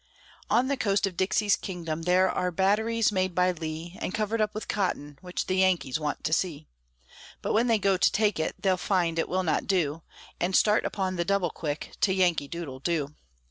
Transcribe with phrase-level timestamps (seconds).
[0.49, 4.55] On the coast of Dixie's kingdom there are batteries made by Lee, And covered up
[4.55, 6.65] with cotton, which the Yankees want to see;
[7.43, 10.01] But when they go to take it, they'll find it will not do,
[10.39, 13.13] And start upon the "double quick" to "Yankee doodle doo."